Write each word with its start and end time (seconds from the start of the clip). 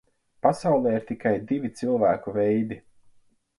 Pasaulē 0.45 0.93
ir 0.99 1.05
tikai 1.11 1.35
divi 1.53 1.71
cilvēku 1.83 2.37
veidi. 2.41 2.83